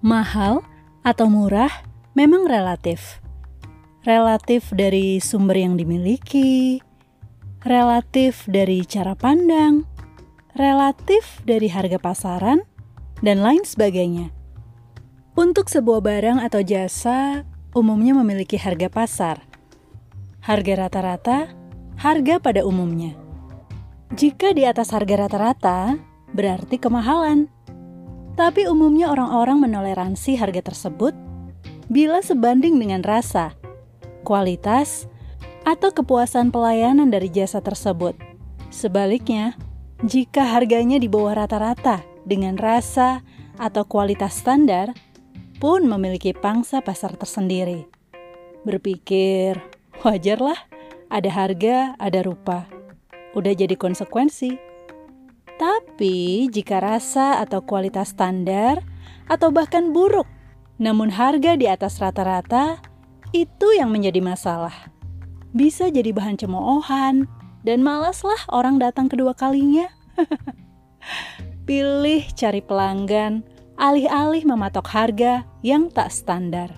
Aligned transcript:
Mahal 0.00 0.64
atau 1.04 1.28
murah 1.28 1.84
memang 2.16 2.48
relatif. 2.48 3.20
Relatif 4.00 4.72
dari 4.72 5.20
sumber 5.20 5.60
yang 5.60 5.76
dimiliki, 5.76 6.80
relatif 7.60 8.48
dari 8.48 8.80
cara 8.88 9.12
pandang, 9.12 9.84
relatif 10.56 11.44
dari 11.44 11.68
harga 11.68 12.00
pasaran, 12.00 12.64
dan 13.20 13.44
lain 13.44 13.60
sebagainya. 13.60 14.32
Untuk 15.36 15.68
sebuah 15.68 16.00
barang 16.00 16.38
atau 16.48 16.64
jasa, 16.64 17.44
umumnya 17.76 18.16
memiliki 18.16 18.56
harga 18.56 18.88
pasar. 18.88 19.44
Harga 20.40 20.88
rata-rata, 20.88 21.52
harga 22.00 22.40
pada 22.40 22.64
umumnya. 22.64 23.12
Jika 24.16 24.56
di 24.56 24.64
atas 24.64 24.96
harga 24.96 25.28
rata-rata, 25.28 26.00
berarti 26.32 26.80
kemahalan. 26.80 27.52
Tapi 28.38 28.66
umumnya 28.66 29.10
orang-orang 29.10 29.62
menoleransi 29.64 30.38
harga 30.38 30.72
tersebut 30.72 31.12
bila 31.90 32.22
sebanding 32.22 32.78
dengan 32.78 33.02
rasa, 33.02 33.54
kualitas, 34.22 35.10
atau 35.66 35.92
kepuasan 35.92 36.48
pelayanan 36.54 37.12
dari 37.12 37.28
jasa 37.28 37.60
tersebut. 37.60 38.16
Sebaliknya, 38.70 39.58
jika 40.06 40.46
harganya 40.56 40.96
di 40.96 41.10
bawah 41.10 41.36
rata-rata 41.44 42.00
dengan 42.24 42.56
rasa 42.56 43.20
atau 43.60 43.84
kualitas 43.84 44.40
standar, 44.40 44.96
pun 45.60 45.84
memiliki 45.84 46.32
pangsa 46.32 46.80
pasar 46.80 47.12
tersendiri. 47.20 47.84
Berpikir, 48.64 49.60
wajarlah 50.00 50.56
ada 51.12 51.28
harga, 51.28 51.92
ada 52.00 52.24
rupa. 52.24 52.64
Udah 53.36 53.52
jadi 53.52 53.76
konsekuensi. 53.76 54.69
Tapi 55.60 56.48
jika 56.48 56.80
rasa 56.80 57.36
atau 57.44 57.60
kualitas 57.60 58.16
standar 58.16 58.80
atau 59.28 59.52
bahkan 59.52 59.92
buruk, 59.92 60.24
namun 60.80 61.12
harga 61.12 61.52
di 61.60 61.68
atas 61.68 62.00
rata-rata, 62.00 62.80
itu 63.36 63.68
yang 63.76 63.92
menjadi 63.92 64.24
masalah. 64.24 64.72
Bisa 65.52 65.92
jadi 65.92 66.16
bahan 66.16 66.40
cemoohan, 66.40 67.28
dan 67.60 67.84
malaslah 67.84 68.40
orang 68.48 68.80
datang 68.80 69.12
kedua 69.12 69.36
kalinya. 69.36 69.92
Pilih 71.68 72.24
cari 72.32 72.64
pelanggan, 72.64 73.44
alih-alih 73.76 74.48
mematok 74.48 74.88
harga 74.88 75.44
yang 75.60 75.92
tak 75.92 76.08
standar. 76.08 76.72